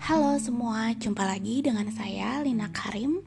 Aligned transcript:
Halo 0.00 0.40
semua, 0.40 0.96
jumpa 0.96 1.28
lagi 1.28 1.60
dengan 1.60 1.84
saya 1.92 2.40
Lina 2.40 2.72
Karim. 2.72 3.20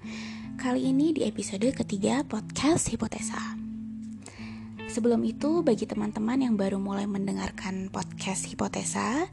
Kali 0.57 0.89
ini 0.89 1.13
di 1.13 1.21
episode 1.21 1.69
ketiga 1.69 2.25
podcast 2.25 2.89
Hipotesa. 2.89 3.37
Sebelum 4.89 5.21
itu, 5.21 5.61
bagi 5.61 5.85
teman-teman 5.85 6.41
yang 6.41 6.57
baru 6.57 6.81
mulai 6.81 7.05
mendengarkan 7.05 7.93
podcast 7.93 8.49
Hipotesa, 8.49 9.29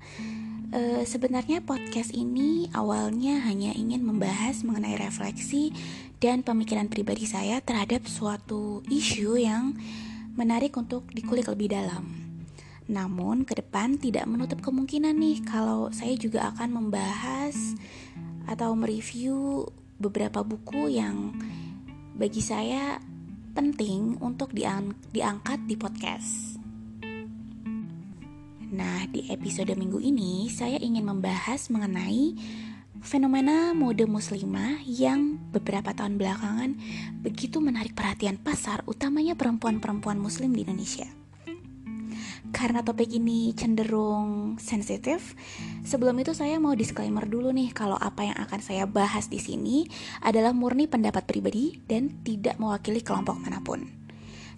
eh, 0.76 1.02
sebenarnya 1.08 1.64
podcast 1.64 2.12
ini 2.12 2.68
awalnya 2.76 3.40
hanya 3.48 3.72
ingin 3.72 4.04
membahas 4.04 4.60
mengenai 4.60 5.00
refleksi 5.00 5.72
dan 6.20 6.44
pemikiran 6.44 6.92
pribadi 6.92 7.24
saya 7.24 7.64
terhadap 7.64 8.04
suatu 8.04 8.84
isu 8.92 9.40
yang 9.40 9.80
menarik 10.36 10.76
untuk 10.76 11.08
dikulik 11.16 11.48
lebih 11.48 11.72
dalam. 11.72 12.29
Namun, 12.90 13.46
ke 13.46 13.54
depan 13.54 14.02
tidak 14.02 14.26
menutup 14.26 14.58
kemungkinan 14.66 15.14
nih 15.14 15.46
kalau 15.46 15.94
saya 15.94 16.18
juga 16.18 16.50
akan 16.50 16.74
membahas 16.74 17.78
atau 18.50 18.74
mereview 18.74 19.62
beberapa 20.02 20.42
buku 20.42 20.98
yang 20.98 21.30
bagi 22.18 22.42
saya 22.42 22.98
penting 23.54 24.18
untuk 24.18 24.50
diang 24.50 24.90
diangkat 25.14 25.70
di 25.70 25.78
podcast. 25.78 26.58
Nah, 28.74 29.06
di 29.06 29.30
episode 29.30 29.70
minggu 29.78 30.02
ini 30.02 30.50
saya 30.50 30.82
ingin 30.82 31.06
membahas 31.06 31.70
mengenai 31.70 32.34
fenomena 33.06 33.70
mode 33.70 34.02
muslimah 34.10 34.82
yang 34.82 35.38
beberapa 35.54 35.94
tahun 35.94 36.18
belakangan 36.18 36.74
begitu 37.22 37.62
menarik 37.62 37.94
perhatian 37.94 38.34
pasar, 38.42 38.82
utamanya 38.90 39.38
perempuan-perempuan 39.38 40.18
muslim 40.18 40.50
di 40.50 40.66
Indonesia 40.66 41.19
karena 42.50 42.82
topik 42.82 43.10
ini 43.10 43.54
cenderung 43.54 44.58
sensitif, 44.58 45.38
sebelum 45.86 46.18
itu 46.20 46.34
saya 46.34 46.58
mau 46.58 46.74
disclaimer 46.74 47.24
dulu 47.24 47.54
nih 47.54 47.70
kalau 47.72 47.96
apa 47.96 48.26
yang 48.26 48.38
akan 48.38 48.60
saya 48.60 48.84
bahas 48.84 49.30
di 49.30 49.38
sini 49.38 49.86
adalah 50.20 50.50
murni 50.50 50.90
pendapat 50.90 51.24
pribadi 51.24 51.78
dan 51.86 52.20
tidak 52.26 52.58
mewakili 52.58 53.00
kelompok 53.00 53.40
mana 53.40 53.62
pun. 53.62 53.86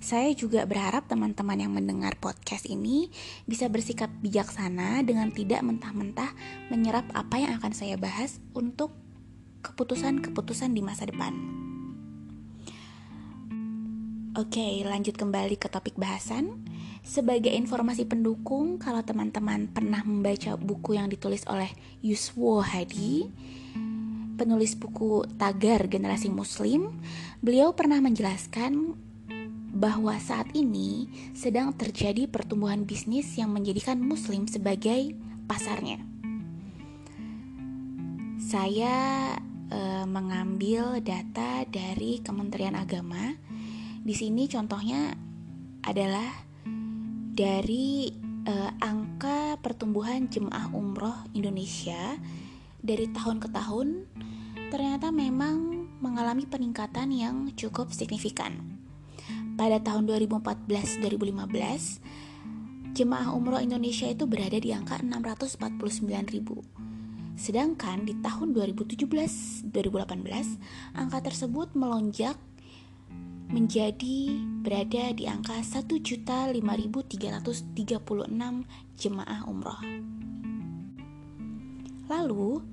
Saya 0.02 0.34
juga 0.34 0.66
berharap 0.66 1.06
teman-teman 1.06 1.62
yang 1.62 1.70
mendengar 1.70 2.18
podcast 2.18 2.66
ini 2.66 3.06
bisa 3.46 3.70
bersikap 3.70 4.10
bijaksana 4.18 5.06
dengan 5.06 5.30
tidak 5.30 5.62
mentah-mentah 5.62 6.34
menyerap 6.74 7.06
apa 7.14 7.38
yang 7.38 7.54
akan 7.62 7.70
saya 7.70 7.94
bahas 7.94 8.42
untuk 8.50 8.90
keputusan-keputusan 9.62 10.74
di 10.74 10.82
masa 10.82 11.06
depan. 11.06 11.61
Oke, 14.32 14.80
lanjut 14.88 15.12
kembali 15.12 15.60
ke 15.60 15.68
topik 15.68 16.00
bahasan. 16.00 16.64
Sebagai 17.04 17.52
informasi 17.52 18.08
pendukung, 18.08 18.80
kalau 18.80 19.04
teman-teman 19.04 19.68
pernah 19.68 20.00
membaca 20.08 20.56
buku 20.56 20.96
yang 20.96 21.12
ditulis 21.12 21.44
oleh 21.52 21.68
Yuswo 22.00 22.64
Hadi, 22.64 23.28
penulis 24.40 24.72
buku 24.72 25.28
Tagar 25.36 25.84
Generasi 25.84 26.32
Muslim, 26.32 26.96
beliau 27.44 27.76
pernah 27.76 28.00
menjelaskan 28.00 28.96
bahwa 29.76 30.16
saat 30.16 30.48
ini 30.56 31.12
sedang 31.36 31.76
terjadi 31.76 32.24
pertumbuhan 32.24 32.88
bisnis 32.88 33.36
yang 33.36 33.52
menjadikan 33.52 34.00
Muslim 34.00 34.48
sebagai 34.48 35.12
pasarnya. 35.44 36.00
Saya 38.40 38.96
e, 39.68 40.08
mengambil 40.08 41.04
data 41.04 41.68
dari 41.68 42.24
Kementerian 42.24 42.80
Agama. 42.80 43.51
Di 44.02 44.18
sini 44.18 44.50
contohnya 44.50 45.14
adalah 45.86 46.26
dari 47.32 48.10
uh, 48.50 48.70
angka 48.82 49.62
pertumbuhan 49.62 50.26
jemaah 50.26 50.74
umroh 50.74 51.14
Indonesia 51.38 52.18
dari 52.82 53.06
tahun 53.14 53.38
ke 53.38 53.54
tahun 53.54 54.10
ternyata 54.74 55.14
memang 55.14 55.86
mengalami 56.02 56.50
peningkatan 56.50 57.14
yang 57.14 57.54
cukup 57.54 57.94
signifikan. 57.94 58.82
Pada 59.54 59.78
tahun 59.78 60.10
2014-2015, 60.10 62.98
jemaah 62.98 63.30
umroh 63.30 63.62
Indonesia 63.62 64.10
itu 64.10 64.26
berada 64.26 64.58
di 64.58 64.74
angka 64.74 64.98
649 64.98 66.34
ribu. 66.34 66.58
Sedangkan 67.38 68.02
di 68.02 68.18
tahun 68.18 68.50
2017-2018, 68.50 69.70
angka 70.98 71.18
tersebut 71.22 71.78
melonjak 71.78 72.34
menjadi 73.52 74.40
berada 74.64 75.12
di 75.12 75.28
angka 75.28 75.60
1.5336 75.60 76.64
jemaah 78.96 79.44
umroh. 79.44 79.76
Lalu, 82.08 82.64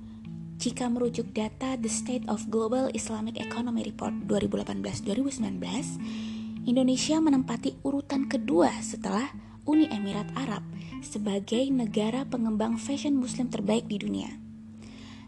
jika 0.60 0.92
merujuk 0.92 1.32
data 1.32 1.76
The 1.76 1.88
State 1.88 2.28
of 2.28 2.48
Global 2.48 2.90
Islamic 2.92 3.40
Economy 3.40 3.82
Report 3.84 4.12
2018-2019, 4.28 6.68
Indonesia 6.68 7.16
menempati 7.16 7.80
urutan 7.80 8.28
kedua 8.28 8.68
setelah 8.84 9.32
Uni 9.64 9.88
Emirat 9.88 10.28
Arab 10.36 10.60
sebagai 11.00 11.64
negara 11.72 12.28
pengembang 12.28 12.76
fashion 12.76 13.16
muslim 13.16 13.48
terbaik 13.48 13.88
di 13.88 13.96
dunia. 13.96 14.49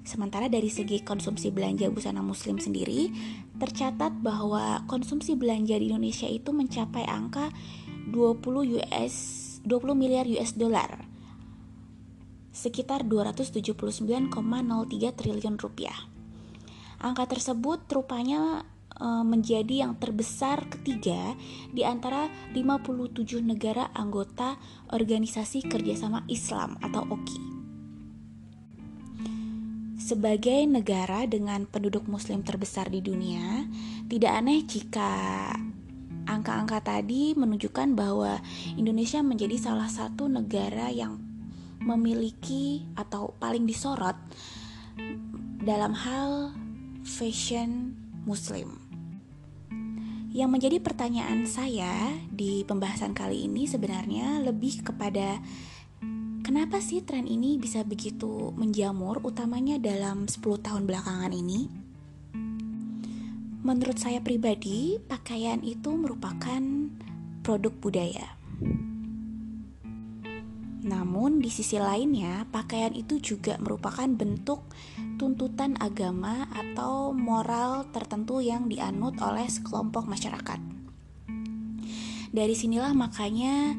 Sementara 0.03 0.51
dari 0.51 0.67
segi 0.67 0.99
konsumsi 1.07 1.55
belanja 1.55 1.87
busana 1.87 2.27
muslim 2.27 2.59
sendiri, 2.59 3.07
tercatat 3.55 4.19
bahwa 4.19 4.83
konsumsi 4.91 5.39
belanja 5.39 5.79
di 5.79 5.95
Indonesia 5.95 6.27
itu 6.27 6.51
mencapai 6.51 7.07
angka 7.07 7.55
20 8.11 8.83
US 8.83 9.15
20 9.63 9.95
miliar 9.95 10.27
US 10.27 10.59
dollar. 10.59 11.07
Sekitar 12.51 13.07
279,03 13.07 14.35
triliun 15.15 15.57
rupiah. 15.57 15.97
Angka 16.99 17.31
tersebut 17.31 17.87
rupanya 17.89 18.67
e, 18.93 19.07
menjadi 19.23 19.87
yang 19.87 19.97
terbesar 19.97 20.67
ketiga 20.69 21.39
di 21.71 21.87
antara 21.87 22.29
57 22.53 23.39
negara 23.41 23.89
anggota 23.95 24.59
Organisasi 24.91 25.65
Kerjasama 25.67 26.27
Islam 26.29 26.77
atau 26.83 27.07
OKI. 27.07 27.62
Sebagai 30.03 30.67
negara 30.67 31.31
dengan 31.31 31.63
penduduk 31.63 32.11
muslim 32.11 32.43
terbesar 32.43 32.91
di 32.91 32.99
dunia, 32.99 33.71
tidak 34.11 34.35
aneh 34.35 34.67
jika 34.67 35.15
angka-angka 36.27 36.83
tadi 36.83 37.39
menunjukkan 37.39 37.95
bahwa 37.95 38.43
Indonesia 38.75 39.23
menjadi 39.23 39.63
salah 39.63 39.87
satu 39.87 40.27
negara 40.27 40.91
yang 40.91 41.23
memiliki 41.79 42.83
atau 42.99 43.39
paling 43.39 43.63
disorot 43.63 44.19
dalam 45.63 45.95
hal 45.95 46.51
fashion 47.07 47.95
muslim. 48.27 48.83
Yang 50.35 50.51
menjadi 50.51 50.77
pertanyaan 50.83 51.47
saya 51.47 52.11
di 52.27 52.67
pembahasan 52.67 53.15
kali 53.15 53.47
ini 53.47 53.71
sebenarnya 53.71 54.43
lebih 54.43 54.83
kepada 54.83 55.39
Kenapa 56.43 56.83
sih 56.83 57.07
tren 57.07 57.31
ini 57.31 57.55
bisa 57.55 57.87
begitu 57.87 58.51
menjamur 58.59 59.23
utamanya 59.23 59.79
dalam 59.79 60.27
10 60.27 60.43
tahun 60.59 60.91
belakangan 60.91 61.31
ini? 61.31 61.71
Menurut 63.63 63.95
saya 63.95 64.19
pribadi, 64.19 64.99
pakaian 65.07 65.63
itu 65.63 65.95
merupakan 65.95 66.59
produk 67.47 67.71
budaya. 67.79 68.35
Namun 70.83 71.39
di 71.39 71.47
sisi 71.47 71.79
lainnya, 71.79 72.43
pakaian 72.51 72.91
itu 72.91 73.23
juga 73.23 73.55
merupakan 73.63 74.11
bentuk 74.11 74.67
tuntutan 75.23 75.79
agama 75.79 76.51
atau 76.51 77.15
moral 77.15 77.87
tertentu 77.95 78.43
yang 78.43 78.67
dianut 78.67 79.15
oleh 79.23 79.47
sekelompok 79.47 80.11
masyarakat. 80.11 80.59
Dari 82.35 82.55
sinilah 82.59 82.91
makanya 82.99 83.79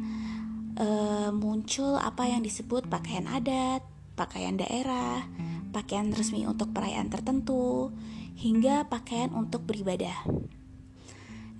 uh, 0.78 1.30
muncul 1.34 1.98
apa 1.98 2.30
yang 2.30 2.42
disebut 2.42 2.88
pakaian 2.90 3.26
adat, 3.30 3.86
pakaian 4.14 4.58
daerah, 4.58 5.26
pakaian 5.74 6.14
resmi 6.14 6.46
untuk 6.46 6.70
perayaan 6.74 7.10
tertentu, 7.10 7.90
hingga 8.38 8.86
pakaian 8.90 9.34
untuk 9.34 9.66
beribadah. 9.66 10.26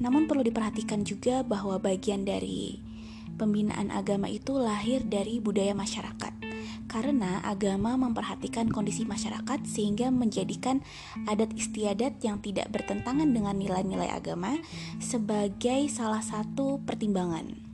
Namun 0.02 0.26
perlu 0.26 0.42
diperhatikan 0.42 1.06
juga 1.06 1.46
bahwa 1.46 1.78
bagian 1.78 2.26
dari 2.26 2.82
pembinaan 3.38 3.90
agama 3.90 4.30
itu 4.30 4.58
lahir 4.58 5.02
dari 5.06 5.42
budaya 5.42 5.74
masyarakat. 5.74 6.34
Karena 6.86 7.42
agama 7.42 7.98
memperhatikan 7.98 8.70
kondisi 8.70 9.02
masyarakat 9.08 9.66
sehingga 9.66 10.14
menjadikan 10.14 10.86
adat 11.26 11.50
istiadat 11.58 12.22
yang 12.22 12.38
tidak 12.44 12.70
bertentangan 12.70 13.26
dengan 13.34 13.58
nilai-nilai 13.58 14.14
agama 14.14 14.62
sebagai 15.02 15.90
salah 15.90 16.22
satu 16.22 16.86
pertimbangan. 16.86 17.73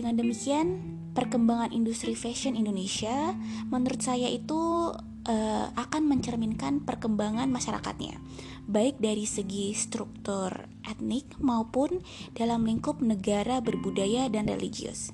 Dengan 0.00 0.16
demikian, 0.16 0.80
perkembangan 1.12 1.76
industri 1.76 2.16
fashion 2.16 2.56
Indonesia 2.56 3.36
menurut 3.68 4.00
saya 4.00 4.32
itu 4.32 4.96
uh, 4.96 5.66
akan 5.76 6.08
mencerminkan 6.08 6.88
perkembangan 6.88 7.52
masyarakatnya, 7.52 8.16
baik 8.64 8.96
dari 8.96 9.28
segi 9.28 9.76
struktur 9.76 10.72
etnik 10.88 11.36
maupun 11.36 12.00
dalam 12.32 12.64
lingkup 12.64 13.04
negara 13.04 13.60
berbudaya 13.60 14.32
dan 14.32 14.48
religius. 14.48 15.12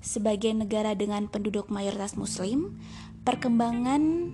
Sebagai 0.00 0.56
negara 0.56 0.96
dengan 0.96 1.28
penduduk 1.28 1.68
mayoritas 1.68 2.16
muslim, 2.16 2.80
perkembangan 3.28 4.32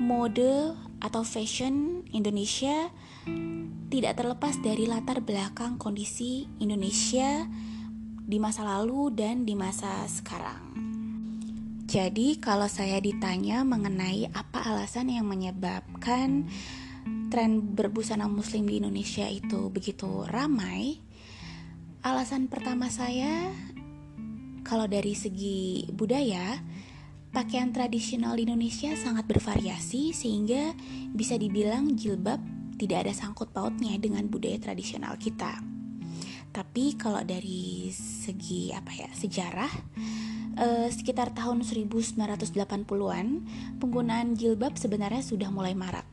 mode 0.00 0.72
atau 1.04 1.20
fashion 1.20 2.00
Indonesia 2.16 2.88
tidak 3.92 4.16
terlepas 4.16 4.56
dari 4.64 4.88
latar 4.88 5.20
belakang 5.20 5.76
kondisi 5.76 6.48
Indonesia 6.64 7.44
di 8.26 8.42
masa 8.42 8.66
lalu 8.66 9.14
dan 9.14 9.46
di 9.46 9.54
masa 9.54 10.02
sekarang. 10.10 10.74
Jadi, 11.86 12.42
kalau 12.42 12.66
saya 12.66 12.98
ditanya 12.98 13.62
mengenai 13.62 14.26
apa 14.34 14.66
alasan 14.66 15.06
yang 15.14 15.30
menyebabkan 15.30 16.50
tren 17.30 17.62
berbusana 17.62 18.26
Muslim 18.26 18.66
di 18.66 18.82
Indonesia 18.82 19.30
itu 19.30 19.70
begitu 19.70 20.26
ramai, 20.26 20.98
alasan 22.02 22.50
pertama 22.50 22.90
saya, 22.90 23.54
kalau 24.66 24.90
dari 24.90 25.14
segi 25.14 25.86
budaya, 25.94 26.58
pakaian 27.30 27.70
tradisional 27.70 28.34
di 28.34 28.50
Indonesia 28.50 28.90
sangat 28.98 29.30
bervariasi, 29.30 30.10
sehingga 30.10 30.74
bisa 31.14 31.38
dibilang 31.38 31.94
jilbab 31.94 32.42
tidak 32.82 33.06
ada 33.06 33.14
sangkut 33.14 33.54
pautnya 33.54 33.94
dengan 34.02 34.26
budaya 34.26 34.58
tradisional 34.58 35.14
kita. 35.14 35.75
Tapi 36.56 36.96
kalau 36.96 37.20
dari 37.20 37.92
segi 37.92 38.72
apa 38.72 38.88
ya 38.88 39.12
sejarah, 39.12 39.68
uh, 40.56 40.88
sekitar 40.88 41.36
tahun 41.36 41.60
1980-an, 41.60 43.26
penggunaan 43.76 44.32
jilbab 44.40 44.80
sebenarnya 44.80 45.20
sudah 45.20 45.52
mulai 45.52 45.76
marak. 45.76 46.08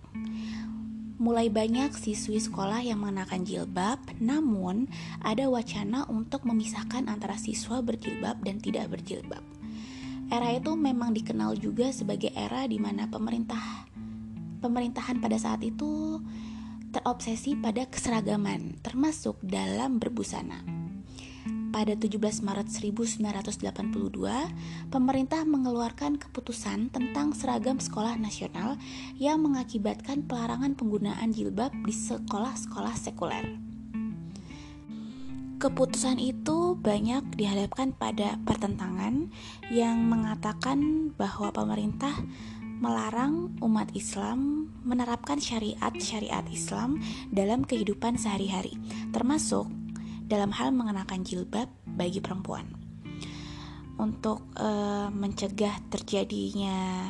Mulai 1.16 1.48
banyak 1.48 1.96
siswi 1.96 2.44
sekolah 2.44 2.84
yang 2.84 3.00
mengenakan 3.00 3.48
jilbab, 3.48 4.04
namun 4.20 4.92
ada 5.24 5.48
wacana 5.48 6.04
untuk 6.12 6.44
memisahkan 6.44 7.08
antara 7.08 7.40
siswa 7.40 7.80
berjilbab 7.80 8.44
dan 8.44 8.60
tidak 8.60 8.92
berjilbab. 8.92 9.40
Era 10.28 10.52
itu 10.52 10.76
memang 10.76 11.16
dikenal 11.16 11.56
juga 11.56 11.88
sebagai 11.96 12.36
era 12.36 12.68
di 12.68 12.84
mana 12.84 13.08
pemerintah 13.08 13.88
pemerintahan 14.60 15.24
pada 15.24 15.40
saat 15.40 15.64
itu 15.64 16.20
terobsesi 16.94 17.58
pada 17.58 17.90
keseragaman, 17.90 18.78
termasuk 18.86 19.42
dalam 19.42 19.98
berbusana 19.98 20.62
pada 21.74 21.98
17 21.98 22.46
Maret 22.46 22.70
1982, 22.70 24.94
pemerintah 24.94 25.42
mengeluarkan 25.42 26.22
keputusan 26.22 26.94
tentang 26.94 27.34
seragam 27.34 27.82
sekolah 27.82 28.14
nasional 28.22 28.78
yang 29.18 29.42
mengakibatkan 29.42 30.22
pelarangan 30.30 30.78
penggunaan 30.78 31.34
jilbab 31.34 31.74
di 31.82 31.90
sekolah-sekolah 31.90 32.94
sekuler. 32.94 33.58
Keputusan 35.58 36.22
itu 36.22 36.78
banyak 36.78 37.40
dihadapkan 37.40 37.98
pada 37.98 38.38
pertentangan 38.46 39.34
yang 39.74 39.98
mengatakan 40.06 41.10
bahwa 41.18 41.50
pemerintah 41.56 42.14
melarang 42.84 43.56
umat 43.64 43.96
Islam 43.96 44.68
menerapkan 44.84 45.40
syariat-syariat 45.40 46.44
Islam 46.52 47.00
dalam 47.32 47.64
kehidupan 47.64 48.20
sehari-hari, 48.20 48.76
termasuk 49.16 49.72
dalam 50.28 50.52
hal 50.52 50.76
mengenakan 50.76 51.24
jilbab 51.24 51.72
bagi 51.88 52.20
perempuan. 52.20 52.68
Untuk 53.96 54.52
uh, 54.60 55.08
mencegah 55.16 55.80
terjadinya 55.88 57.08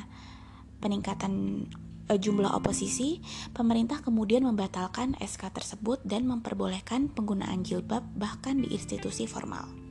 peningkatan 0.77 1.65
uh, 2.05 2.19
jumlah 2.21 2.53
oposisi, 2.53 3.17
pemerintah 3.57 4.05
kemudian 4.05 4.45
membatalkan 4.45 5.17
SK 5.17 5.57
tersebut 5.57 6.05
dan 6.05 6.29
memperbolehkan 6.29 7.09
penggunaan 7.09 7.65
jilbab 7.65 8.05
bahkan 8.13 8.61
di 8.61 8.77
institusi 8.77 9.25
formal. 9.25 9.82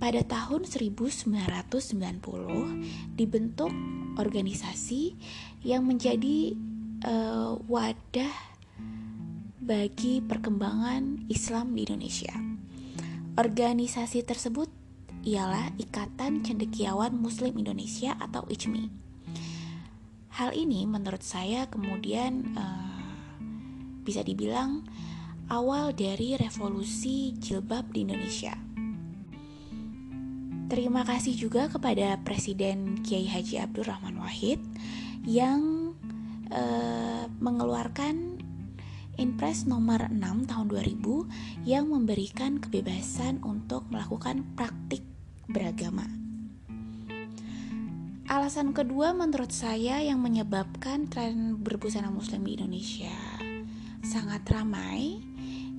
Pada 0.00 0.24
tahun 0.24 0.64
1990 0.64 1.28
dibentuk 3.20 3.68
organisasi 4.16 5.12
yang 5.60 5.84
menjadi 5.84 6.56
uh, 7.04 7.60
wadah 7.68 8.32
bagi 9.60 10.24
perkembangan 10.24 11.28
Islam 11.28 11.76
di 11.76 11.84
Indonesia. 11.84 12.32
Organisasi 13.36 14.24
tersebut 14.24 14.72
ialah 15.20 15.76
Ikatan 15.76 16.48
Cendekiawan 16.48 17.12
Muslim 17.12 17.60
Indonesia 17.60 18.16
atau 18.16 18.48
ICMI. 18.48 18.88
Hal 20.40 20.56
ini 20.56 20.88
menurut 20.88 21.20
saya 21.20 21.68
kemudian 21.68 22.56
uh, 22.56 23.04
bisa 24.00 24.24
dibilang 24.24 24.88
awal 25.52 25.92
dari 25.92 26.40
revolusi 26.40 27.36
jilbab 27.36 27.92
di 27.92 28.08
Indonesia. 28.08 28.56
Terima 30.70 31.02
kasih 31.02 31.34
juga 31.34 31.66
kepada 31.66 32.14
Presiden 32.22 33.02
Kiai 33.02 33.26
Haji 33.26 33.58
Abdurrahman 33.58 34.22
Wahid 34.22 34.62
yang 35.26 35.90
uh, 36.46 37.26
mengeluarkan 37.42 38.38
Inpres 39.18 39.66
nomor 39.66 40.06
6 40.14 40.46
tahun 40.46 40.66
2000 40.70 41.66
yang 41.66 41.90
memberikan 41.90 42.62
kebebasan 42.62 43.42
untuk 43.42 43.90
melakukan 43.90 44.46
praktik 44.54 45.02
beragama. 45.50 46.06
Alasan 48.30 48.70
kedua 48.70 49.10
menurut 49.10 49.50
saya 49.50 49.98
yang 49.98 50.22
menyebabkan 50.22 51.10
tren 51.10 51.58
berbusana 51.58 52.14
muslim 52.14 52.46
di 52.46 52.54
Indonesia 52.54 53.18
sangat 54.06 54.46
ramai 54.46 55.18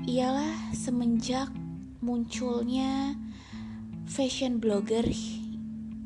ialah 0.03 0.75
semenjak 0.75 1.47
munculnya 2.03 3.15
fashion 4.11 4.59
blogger 4.59 5.07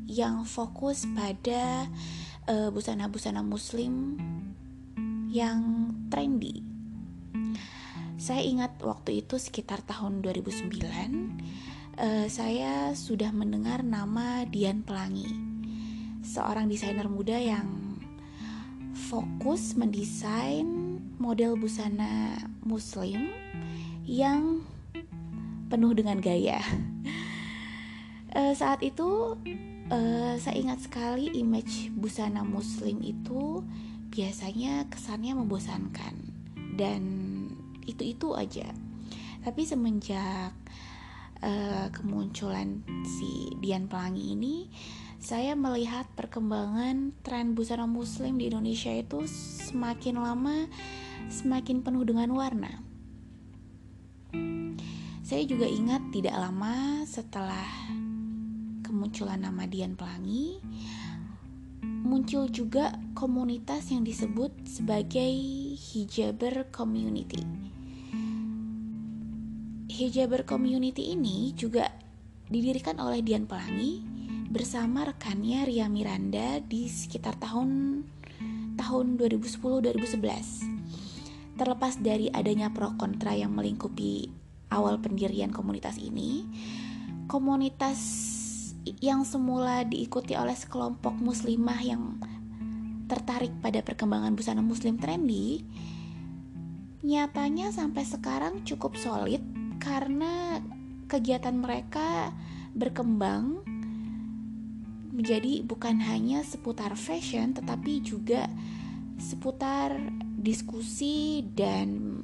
yang 0.06 0.46
fokus 0.46 1.10
pada 1.10 1.90
eh, 2.46 2.70
busana-busana 2.70 3.42
uh, 3.42 3.46
muslim 3.46 4.14
yang 5.26 5.90
trendy 6.06 6.62
saya 8.14 8.46
ingat 8.46 8.78
waktu 8.78 9.26
itu 9.26 9.42
sekitar 9.42 9.82
tahun 9.82 10.22
2009 10.22 10.70
uh, 10.78 10.94
eh, 11.98 12.26
saya 12.30 12.94
sudah 12.94 13.34
mendengar 13.34 13.82
nama 13.82 14.46
Dian 14.46 14.86
Pelangi, 14.86 15.26
seorang 16.22 16.70
desainer 16.70 17.10
muda 17.10 17.36
yang 17.36 17.66
fokus 19.10 19.74
mendesain 19.74 20.98
model 21.18 21.58
busana 21.58 22.40
muslim 22.64 23.34
yang 24.06 24.62
penuh 25.66 25.92
dengan 25.92 26.22
gaya. 26.22 26.62
Uh, 28.36 28.52
saat 28.52 28.84
itu 28.84 29.32
uh, 29.88 30.34
saya 30.36 30.56
ingat 30.60 30.84
sekali 30.84 31.32
image 31.40 31.88
busana 31.96 32.44
muslim 32.44 33.00
itu 33.00 33.64
biasanya 34.12 34.84
kesannya 34.92 35.32
membosankan. 35.40 36.36
Dan 36.76 37.02
itu-itu 37.88 38.36
aja. 38.36 38.68
Tapi 39.40 39.64
semenjak 39.64 40.52
uh, 41.40 41.88
kemunculan 41.96 42.84
si 43.08 43.56
Dian 43.64 43.88
Pelangi 43.88 44.36
ini 44.36 44.68
saya 45.16 45.56
melihat 45.56 46.04
perkembangan 46.12 47.16
tren 47.24 47.56
busana 47.56 47.88
muslim 47.88 48.36
di 48.36 48.52
Indonesia 48.52 48.92
itu 48.92 49.24
semakin 49.64 50.20
lama 50.20 50.68
semakin 51.32 51.80
penuh 51.80 52.04
dengan 52.04 52.36
warna. 52.36 52.84
Saya 55.26 55.42
juga 55.48 55.66
ingat 55.66 56.14
tidak 56.14 56.38
lama 56.38 57.02
setelah 57.02 57.66
kemunculan 58.86 59.42
nama 59.42 59.66
Dian 59.66 59.98
Pelangi 59.98 60.62
muncul 62.06 62.46
juga 62.54 62.94
komunitas 63.18 63.90
yang 63.90 64.06
disebut 64.06 64.54
sebagai 64.62 65.34
hijaber 65.74 66.70
community 66.70 67.42
Hijaber 69.96 70.44
Community 70.44 71.16
ini 71.16 71.56
juga 71.56 71.88
didirikan 72.52 73.00
oleh 73.00 73.24
Dian 73.24 73.48
Pelangi 73.48 74.04
bersama 74.52 75.08
rekannya 75.08 75.64
Ria 75.64 75.88
Miranda 75.88 76.60
di 76.60 76.84
sekitar 76.84 77.40
tahun 77.40 78.04
tahun 78.76 79.16
2010-2011. 79.16 81.56
Terlepas 81.56 81.96
dari 82.04 82.28
adanya 82.28 82.68
pro 82.76 82.92
kontra 83.00 83.32
yang 83.32 83.56
melingkupi 83.56 84.28
awal 84.68 85.00
pendirian 85.00 85.48
komunitas 85.48 85.96
ini, 85.96 86.44
komunitas 87.24 87.96
yang 89.02 89.26
semula 89.26 89.82
diikuti 89.82 90.38
oleh 90.38 90.54
sekelompok 90.54 91.18
muslimah 91.18 91.80
yang 91.82 92.22
tertarik 93.06 93.54
pada 93.62 93.82
perkembangan 93.82 94.34
busana 94.34 94.62
muslim 94.62 94.98
trendy, 94.98 95.62
nyatanya 97.06 97.70
sampai 97.70 98.02
sekarang 98.02 98.66
cukup 98.66 98.98
solid 98.98 99.42
karena 99.78 100.58
kegiatan 101.06 101.54
mereka 101.54 102.34
berkembang 102.74 103.62
menjadi 105.14 105.64
bukan 105.64 106.02
hanya 106.02 106.42
seputar 106.42 106.92
fashion 106.98 107.54
tetapi 107.56 108.02
juga 108.02 108.50
seputar 109.16 109.96
diskusi 110.36 111.40
dan 111.56 112.20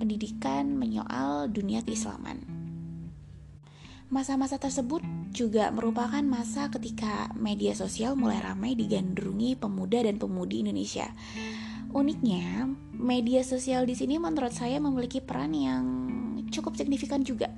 pendidikan 0.00 0.74
menyoal 0.78 1.52
dunia 1.52 1.84
keislaman. 1.84 2.51
Masa-masa 4.12 4.60
tersebut 4.60 5.00
juga 5.32 5.72
merupakan 5.72 6.20
masa 6.20 6.68
ketika 6.68 7.32
media 7.32 7.72
sosial 7.72 8.12
mulai 8.12 8.44
ramai 8.44 8.76
digandrungi 8.76 9.56
pemuda 9.56 10.04
dan 10.04 10.20
pemudi 10.20 10.60
Indonesia. 10.60 11.08
Uniknya, 11.96 12.68
media 12.92 13.40
sosial 13.40 13.88
di 13.88 13.96
sini 13.96 14.20
menurut 14.20 14.52
saya 14.52 14.76
memiliki 14.84 15.24
peran 15.24 15.56
yang 15.56 15.84
cukup 16.52 16.76
signifikan 16.76 17.24
juga 17.24 17.48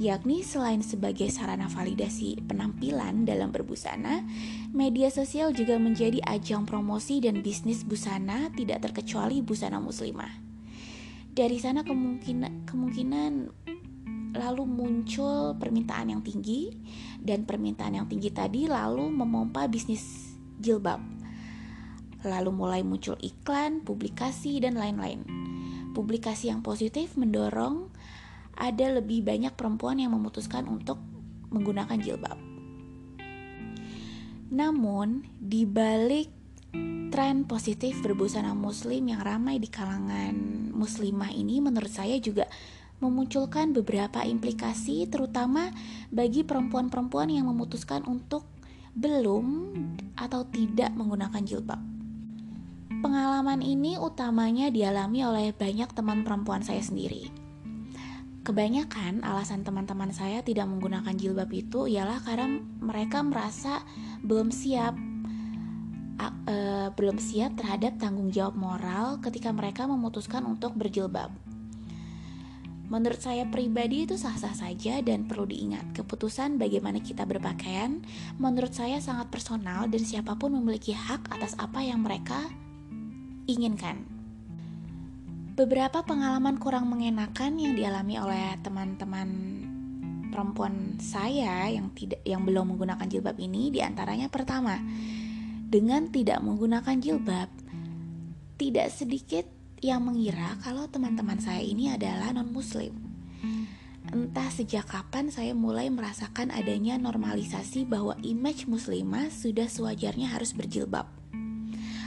yakni 0.00 0.40
selain 0.40 0.80
sebagai 0.80 1.28
sarana 1.28 1.68
validasi 1.68 2.48
penampilan 2.48 3.28
dalam 3.28 3.52
berbusana, 3.52 4.24
media 4.72 5.12
sosial 5.12 5.52
juga 5.52 5.76
menjadi 5.76 6.24
ajang 6.24 6.64
promosi 6.64 7.20
dan 7.20 7.44
bisnis 7.44 7.84
busana 7.84 8.48
tidak 8.56 8.88
terkecuali 8.88 9.44
busana 9.44 9.84
muslimah. 9.84 10.32
Dari 11.36 11.60
sana 11.60 11.84
kemungkinan 11.84 12.64
kemungkinan 12.64 13.32
lalu 14.36 14.64
muncul 14.68 15.56
permintaan 15.56 16.12
yang 16.12 16.22
tinggi 16.24 16.72
dan 17.20 17.48
permintaan 17.48 17.96
yang 17.96 18.06
tinggi 18.10 18.28
tadi 18.32 18.68
lalu 18.68 19.08
memompa 19.08 19.68
bisnis 19.68 20.34
jilbab. 20.60 21.00
Lalu 22.26 22.50
mulai 22.50 22.82
muncul 22.82 23.14
iklan, 23.22 23.86
publikasi 23.86 24.58
dan 24.58 24.74
lain-lain. 24.74 25.22
Publikasi 25.94 26.50
yang 26.50 26.66
positif 26.66 27.14
mendorong 27.14 27.88
ada 28.58 28.90
lebih 28.90 29.22
banyak 29.22 29.54
perempuan 29.54 30.02
yang 30.02 30.10
memutuskan 30.12 30.66
untuk 30.66 30.98
menggunakan 31.54 31.98
jilbab. 32.02 32.38
Namun, 34.48 35.22
di 35.38 35.62
balik 35.62 36.34
tren 37.08 37.48
positif 37.48 37.98
berbusana 38.04 38.52
muslim 38.52 39.08
yang 39.08 39.24
ramai 39.24 39.56
di 39.56 39.70
kalangan 39.70 40.34
muslimah 40.76 41.32
ini 41.32 41.58
menurut 41.58 41.90
saya 41.90 42.20
juga 42.20 42.46
memunculkan 42.98 43.70
beberapa 43.74 44.26
implikasi 44.26 45.06
terutama 45.06 45.70
bagi 46.10 46.42
perempuan-perempuan 46.42 47.30
yang 47.30 47.46
memutuskan 47.46 48.02
untuk 48.06 48.46
belum 48.98 49.74
atau 50.18 50.42
tidak 50.50 50.90
menggunakan 50.98 51.42
jilbab. 51.46 51.78
Pengalaman 52.98 53.62
ini 53.62 53.94
utamanya 53.94 54.74
dialami 54.74 55.22
oleh 55.22 55.54
banyak 55.54 55.86
teman 55.94 56.26
perempuan 56.26 56.66
saya 56.66 56.82
sendiri. 56.82 57.30
Kebanyakan 58.42 59.22
alasan 59.22 59.62
teman-teman 59.62 60.10
saya 60.10 60.42
tidak 60.42 60.66
menggunakan 60.66 61.14
jilbab 61.14 61.52
itu 61.54 61.86
ialah 61.86 62.18
karena 62.26 62.58
mereka 62.82 63.22
merasa 63.22 63.86
belum 64.24 64.50
siap 64.50 64.98
uh, 66.18 66.88
belum 66.96 67.20
siap 67.22 67.54
terhadap 67.54 68.00
tanggung 68.02 68.34
jawab 68.34 68.58
moral 68.58 69.22
ketika 69.22 69.54
mereka 69.54 69.86
memutuskan 69.86 70.42
untuk 70.48 70.74
berjilbab. 70.74 71.30
Menurut 72.88 73.20
saya 73.20 73.44
pribadi 73.44 74.08
itu 74.08 74.16
sah-sah 74.16 74.56
saja 74.56 75.04
dan 75.04 75.28
perlu 75.28 75.44
diingat, 75.44 75.92
keputusan 75.92 76.56
bagaimana 76.56 77.04
kita 77.04 77.28
berpakaian 77.28 78.00
menurut 78.40 78.72
saya 78.72 78.96
sangat 78.96 79.28
personal 79.28 79.92
dan 79.92 80.00
siapa 80.00 80.40
pun 80.40 80.56
memiliki 80.56 80.96
hak 80.96 81.28
atas 81.28 81.52
apa 81.60 81.84
yang 81.84 82.00
mereka 82.00 82.48
inginkan. 83.44 84.08
Beberapa 85.52 86.00
pengalaman 86.00 86.56
kurang 86.56 86.88
mengenakan 86.88 87.60
yang 87.60 87.76
dialami 87.76 88.16
oleh 88.16 88.56
teman-teman 88.64 89.28
perempuan 90.32 90.96
saya 90.96 91.68
yang 91.68 91.92
tidak 91.92 92.24
yang 92.24 92.46
belum 92.48 92.72
menggunakan 92.72 93.04
jilbab 93.04 93.36
ini 93.36 93.68
di 93.68 93.84
antaranya 93.84 94.32
pertama 94.32 94.80
dengan 95.68 96.08
tidak 96.08 96.40
menggunakan 96.40 96.96
jilbab 97.02 97.50
tidak 98.54 98.88
sedikit 98.94 99.57
yang 99.84 100.02
mengira 100.02 100.58
kalau 100.64 100.90
teman-teman 100.90 101.38
saya 101.38 101.62
ini 101.62 101.94
adalah 101.94 102.34
non 102.34 102.50
muslim 102.50 103.08
entah 104.08 104.48
sejak 104.48 104.88
kapan 104.88 105.28
saya 105.28 105.52
mulai 105.52 105.92
merasakan 105.92 106.48
adanya 106.48 106.96
normalisasi 106.96 107.84
bahwa 107.84 108.16
image 108.24 108.64
muslimah 108.64 109.28
sudah 109.28 109.68
sewajarnya 109.68 110.32
harus 110.32 110.56
berjilbab. 110.56 111.04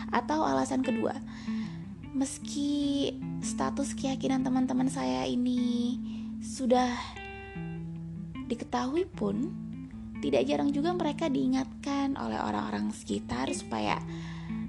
Atau 0.09 0.41
alasan 0.41 0.81
kedua 0.81 1.13
meski 2.11 3.07
status 3.39 3.95
keyakinan 3.95 4.43
teman-teman 4.43 4.91
saya 4.91 5.23
ini 5.23 5.95
sudah 6.43 6.91
diketahui 8.51 9.07
pun 9.07 9.47
tidak 10.19 10.43
jarang 10.43 10.75
juga 10.75 10.91
mereka 10.91 11.31
diingatkan 11.31 12.19
oleh 12.19 12.37
orang-orang 12.37 12.91
sekitar 12.91 13.47
supaya 13.55 13.95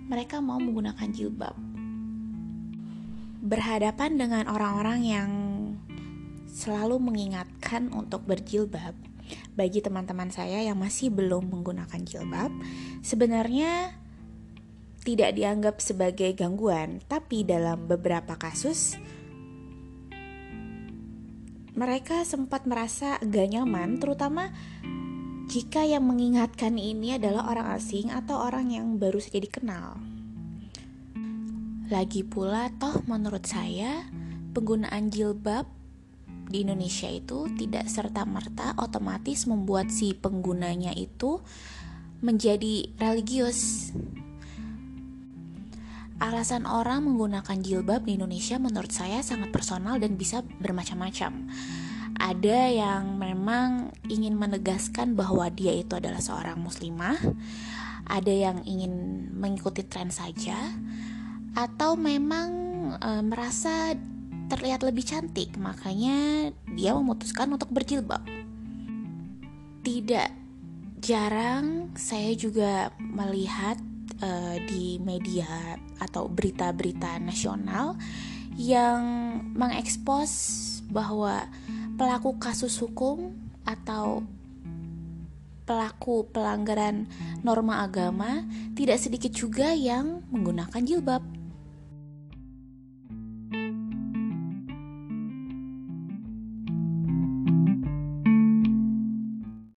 mereka 0.06 0.38
mau 0.38 0.62
menggunakan 0.62 1.10
jilbab. 1.10 1.71
Berhadapan 3.42 4.14
dengan 4.14 4.46
orang-orang 4.46 5.00
yang 5.02 5.30
selalu 6.46 7.02
mengingatkan 7.02 7.90
untuk 7.90 8.22
berjilbab, 8.22 8.94
bagi 9.58 9.82
teman-teman 9.82 10.30
saya 10.30 10.62
yang 10.62 10.78
masih 10.78 11.10
belum 11.10 11.50
menggunakan 11.50 12.06
jilbab, 12.06 12.54
sebenarnya 13.02 13.98
tidak 15.02 15.34
dianggap 15.34 15.82
sebagai 15.82 16.30
gangguan, 16.38 17.02
tapi 17.10 17.42
dalam 17.42 17.90
beberapa 17.90 18.38
kasus 18.38 18.94
mereka 21.72 22.22
sempat 22.22 22.68
merasa 22.68 23.18
agak 23.18 23.48
nyaman, 23.48 23.96
terutama 23.98 24.52
jika 25.48 25.82
yang 25.82 26.04
mengingatkan 26.06 26.78
ini 26.78 27.16
adalah 27.18 27.48
orang 27.50 27.74
asing 27.74 28.12
atau 28.12 28.38
orang 28.38 28.70
yang 28.70 28.86
baru 29.00 29.18
saja 29.18 29.40
dikenal. 29.40 30.11
Lagi 31.92 32.24
pula, 32.24 32.72
toh, 32.80 33.04
menurut 33.04 33.44
saya, 33.44 34.08
penggunaan 34.56 35.12
jilbab 35.12 35.68
di 36.48 36.64
Indonesia 36.64 37.12
itu 37.12 37.52
tidak 37.60 37.84
serta-merta 37.84 38.80
otomatis 38.80 39.44
membuat 39.44 39.92
si 39.92 40.16
penggunanya 40.16 40.96
itu 40.96 41.44
menjadi 42.24 42.88
religius 42.96 43.92
Alasan 46.22 46.70
orang 46.70 47.02
menggunakan 47.02 47.58
jilbab 47.66 48.06
di 48.06 48.14
Indonesia 48.14 48.54
menurut 48.54 48.94
saya 48.94 49.26
sangat 49.26 49.50
personal 49.50 49.98
dan 49.98 50.14
bisa 50.14 50.46
bermacam-macam. 50.62 51.50
Ada 52.14 52.58
yang 52.70 53.18
memang 53.18 53.90
ingin 54.06 54.38
menegaskan 54.38 55.18
bahwa 55.18 55.50
dia 55.50 55.74
itu 55.74 55.98
adalah 55.98 56.22
seorang 56.22 56.62
muslimah, 56.62 57.18
ada 58.06 58.30
yang 58.30 58.62
ingin 58.62 59.26
mengikuti 59.34 59.82
tren 59.82 60.14
saja, 60.14 60.54
atau 61.52 61.96
memang 61.98 62.50
e, 62.96 63.10
merasa 63.20 63.92
terlihat 64.52 64.84
lebih 64.84 65.04
cantik, 65.08 65.56
makanya 65.56 66.52
dia 66.76 66.92
memutuskan 66.92 67.48
untuk 67.48 67.72
berjilbab. 67.72 68.20
Tidak 69.80 70.30
jarang 71.02 71.90
saya 71.98 72.30
juga 72.38 72.94
melihat 73.00 73.74
uh, 74.22 74.56
di 74.70 75.02
media 75.02 75.76
atau 75.98 76.30
berita-berita 76.30 77.18
nasional 77.18 77.98
yang 78.54 79.02
mengekspos 79.56 80.30
bahwa 80.92 81.50
pelaku 81.98 82.38
kasus 82.38 82.78
hukum 82.78 83.34
atau 83.66 84.22
pelaku 85.64 86.28
pelanggaran 86.30 87.08
norma 87.40 87.82
agama 87.82 88.44
tidak 88.76 89.00
sedikit 89.02 89.32
juga 89.34 89.72
yang 89.72 90.22
menggunakan 90.30 90.82
jilbab. 90.84 91.41